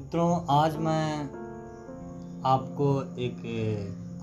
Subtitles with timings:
[0.00, 1.22] मित्रों, आज मैं
[2.44, 2.86] आपको
[3.20, 3.40] एक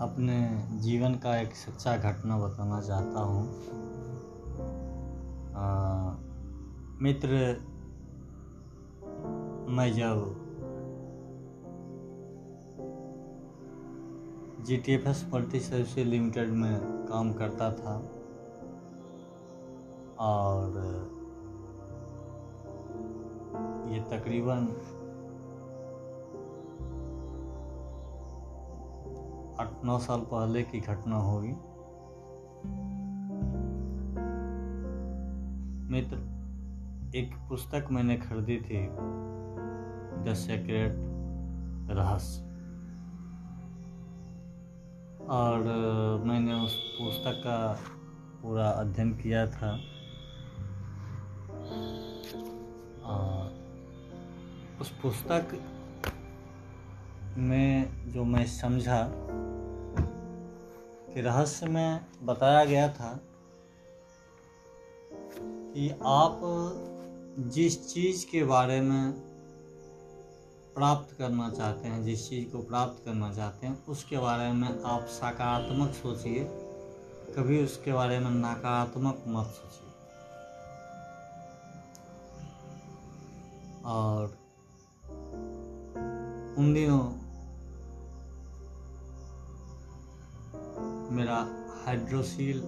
[0.02, 0.38] अपने
[0.82, 3.44] जीवन का एक सच्चा घटना बताना चाहता हूँ।
[7.02, 7.30] मित्र,
[9.70, 10.26] मैं जब
[14.66, 16.78] G T F S multi service limited में
[17.10, 17.96] काम करता था
[20.26, 20.84] और
[23.92, 24.68] ये तकरीबन
[29.60, 31.54] आठ नौ साल पहले की घटना होगी।
[35.92, 36.18] मित्र,
[37.16, 38.88] एक पुस्तक मैंने खरीदी थी,
[40.24, 40.94] द सेक्रेट
[41.98, 42.48] रहस्य।
[45.30, 45.64] और
[46.26, 47.80] मैंने उस पुस्तक का
[48.42, 49.80] पूरा अध्ययन किया था।
[54.82, 55.48] उस पुस्तक
[57.38, 59.27] में जो मैं समझा
[61.22, 63.20] रहस्य में बताया गया था
[65.74, 66.40] कि आप
[67.40, 69.12] जिस चीज़ के बारे में
[70.76, 75.02] प्राप्त करना चाहते हैं, जिस चीज़ को प्राप्त करना चाहते हैं, उसके बारे में आप
[75.02, 76.44] सकारात्मक सोचिए।
[77.36, 79.88] कभी उसके बारे में नकारात्मक मत सोचिए।
[83.86, 84.38] और
[86.58, 87.27] उन दिनों
[91.18, 91.38] मेरा
[91.86, 92.62] हाइड्रोसील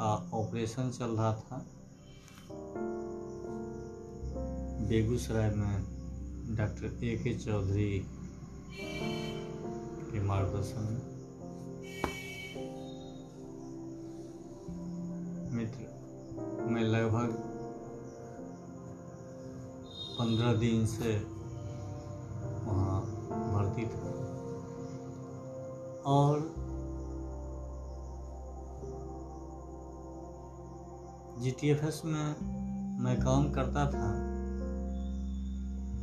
[0.00, 1.66] का ऑपरेशन चल रहा था।
[4.88, 5.76] बेगूसराय में
[6.56, 8.06] डॉक्टर ए के चौधरी
[10.10, 11.00] के मार्गदर्शन में।
[15.52, 15.82] मित्र,
[16.70, 17.32] मैं लगभग
[20.18, 21.18] पंद्रह दिन से
[22.64, 23.00] वहाँ
[23.54, 24.37] भर्ती था।
[26.08, 26.40] और
[31.40, 32.36] जी टी एफ़ एस में
[33.00, 34.06] मैं काम करता था।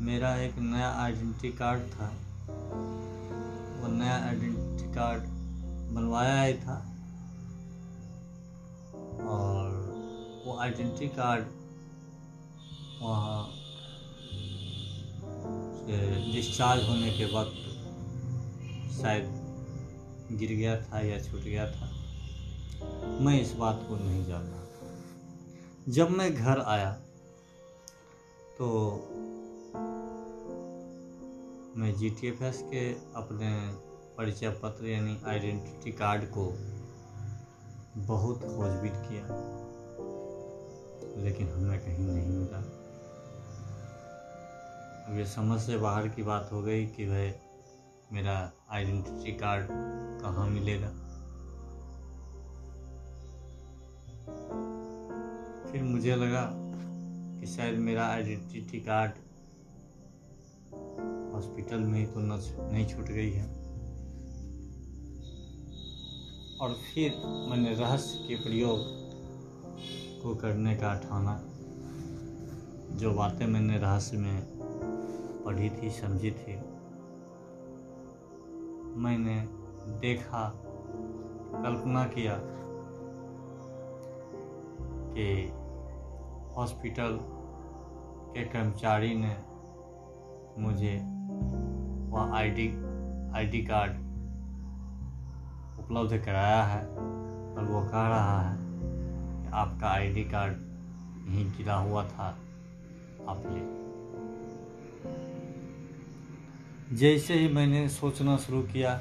[0.06, 2.08] मेरा एक नया आइडेंटिटी कार्ड था।
[3.80, 5.24] वो नया आइडेंटिटी कार्ड
[5.94, 6.76] बनवाया ही था।
[9.30, 9.72] और
[10.48, 11.46] वो आइडेंटिटी कार्ड
[13.02, 13.48] वहाँ
[15.78, 17.58] से डिस्चार्ज होने के वक्त
[19.02, 19.45] शायद
[20.32, 21.90] गिर गया था या छूट गया था,
[23.22, 24.54] मैं इस बात को नहीं जान
[25.90, 26.92] जब मैं घर आया
[28.58, 28.68] तो
[31.78, 33.50] मैं जी टी एफ़ एस के अपने
[34.18, 36.46] परिचय पत्र यानी आइडेंटिटी कार्ड को
[37.98, 39.26] बहुत खोजबीन किया,
[41.24, 42.58] लेकिन हमें कहीं नहीं मिला।
[45.06, 47.32] अब ये समझ से बाहर की बात हो गई कि भाई
[48.14, 49.68] मेरा आइडेंटिटी कार्ड
[50.22, 50.88] कहाँ मिलेगा?
[55.72, 56.52] फिर मुझे लगा
[57.40, 59.12] कि शायद मेरा आइडेंटिटी कार्ड
[61.34, 63.48] हॉस्पिटल में ही तो नहीं छूट गई है।
[66.62, 67.12] और फिर
[67.50, 68.78] मैंने रहस्य के प्रयोग
[70.24, 71.42] को करने का ठाना।
[72.98, 74.48] जो बातें मैंने रहस्य में
[75.46, 76.65] पढ़ी थी, समझी थी
[79.06, 79.36] मैंने
[80.00, 80.50] देखा,
[81.64, 82.40] कल्पना किया
[85.14, 85.28] कि
[86.56, 87.20] हॉस्पिटल
[88.34, 89.36] के कर्मचारी ने
[90.62, 90.96] मुझे
[92.12, 92.68] वह आईडी
[93.36, 93.92] आईडी कार्ड
[95.80, 98.58] उपलब्ध कराया है और वो कह रहा है
[99.42, 100.54] कि आपका आईडी कार्ड
[101.28, 102.28] यहीं गिरा हुआ था,
[103.30, 103.85] आप ले।
[106.96, 108.92] जैसे ही मैंने सोचना शुरू किया,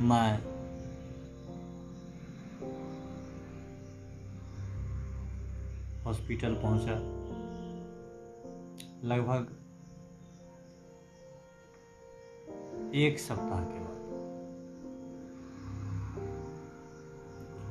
[0.00, 0.38] मैं
[6.04, 6.94] हॉस्पिटल पहुँचा।
[9.04, 9.42] लगभग
[12.94, 14.00] एक सप्ताह के बाद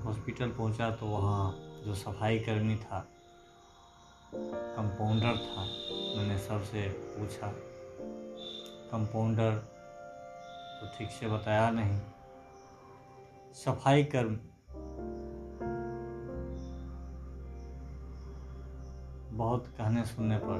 [0.06, 1.52] हॉस्पिटल पहुँचा तो वहाँ
[1.86, 3.00] जो सफ़ाई कर्मी था,
[4.34, 5.66] कंपाउंडर था,
[6.18, 7.54] मैंने सबसे पूछा
[8.92, 9.56] कंपाउंडर
[10.80, 12.00] तो ठीक से बताया नहीं।
[13.56, 14.38] सफ़ाई कर्म।
[19.38, 20.60] बहुत कहने सुनने पर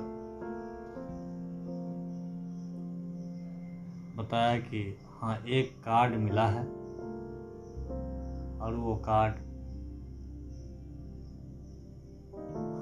[4.18, 4.82] बताया कि
[5.14, 6.64] हाँ एक कार्ड मिला है
[8.62, 9.36] और वो कार्ड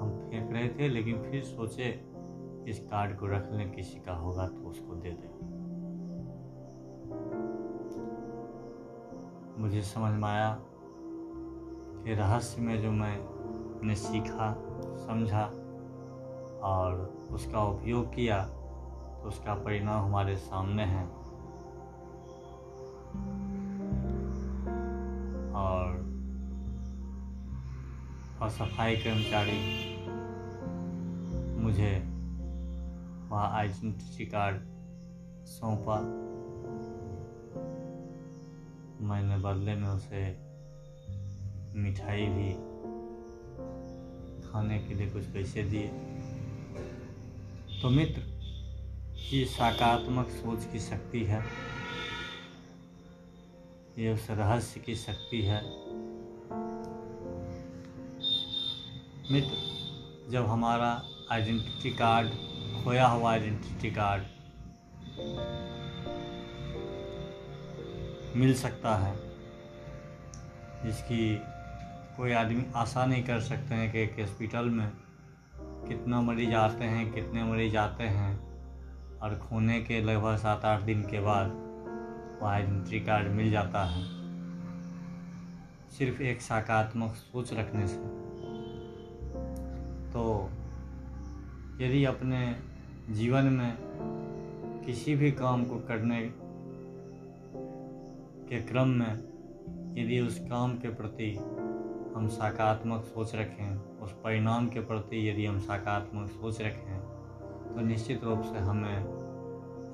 [0.00, 1.90] हम फेंक रहे थे, लेकिन फिर सोचे
[2.68, 5.30] इस कार्ड को रख लें किसी का होगा तो उसको दे दें।
[9.62, 10.58] मुझे समझ में आया
[12.04, 14.54] कि रहस्य में जो मैंने सीखा,
[14.96, 15.44] समझा
[16.62, 21.04] और उसका उपयोग किया तो उसका परिणाम हमारे सामने है।
[25.54, 25.98] और
[28.42, 29.60] और सफ़ाई कर्मचारी
[31.62, 32.19] मुझे
[33.30, 34.56] वहाँ आइडेंटिटी कार्ड
[35.46, 36.00] सौंपा।
[39.06, 40.38] मैंने बदले में उसे
[41.78, 42.52] मिठाई भी
[44.48, 45.88] खाने के लिए कुछ पैसे दिए।
[47.82, 48.22] तो मित्र,
[49.32, 51.44] ये सकारात्मक सोच की शक्ति है।
[53.98, 55.62] ये उस रहस्य की शक्ति है।
[59.32, 59.56] मित्र,
[60.30, 61.02] जब हमारा
[61.32, 62.49] आइडेंटिटी कार्ड
[62.84, 64.22] खोया हुआ आइडेंटिटी कार्ड
[68.36, 69.16] मिल सकता है,
[70.84, 71.36] जिसकी
[72.16, 74.92] कोई आदमी आशा नहीं कर सकते हैं कि एक हॉस्पिटल में
[75.88, 78.40] कितना मरीज़ आते हैं, कितने मरीज़ आते हैं,
[79.18, 81.46] और खोने के लगभग सात आठ दिन के बाद
[82.40, 84.04] वो आइडेंटिटी कार्ड मिल जाता है।
[85.90, 87.96] सिर्फ़ एक सकारात्मक सोच रखने से।
[90.10, 90.50] तो
[91.80, 92.69] यदि अपने
[93.10, 93.76] जीवन में
[94.86, 96.20] किसी भी काम को करने
[98.48, 99.12] के क्रम में
[99.98, 101.30] यदि उस काम के प्रति
[102.16, 106.98] हम सकारात्मक सोच रखें, उस परिणाम के प्रति यदि हम सकारात्मक सोच रखें
[107.74, 109.04] तो निश्चित रूप से हमें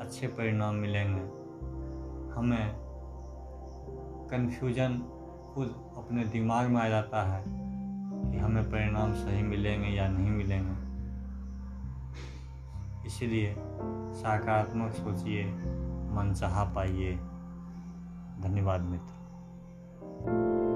[0.01, 1.23] अच्छे परिणाम मिलेंगे।
[2.35, 2.73] हमें
[4.31, 4.99] कन्फ्यूज़न
[5.55, 7.45] खुद अपने दिमाग में आ जाता है
[8.33, 10.31] कि हमें परिणाम सही मिलेंगे या नहीं
[13.17, 13.55] इसीलिए
[14.13, 15.45] सकारात्मक सोचिए
[16.13, 17.17] मन चाह पाइए।
[18.41, 20.75] धन्यवाद मित्र।